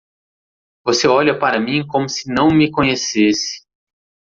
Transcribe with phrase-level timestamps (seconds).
[0.83, 3.61] Você olha para mim como se não me conhecesse.